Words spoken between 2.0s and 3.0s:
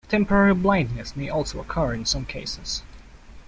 some cases.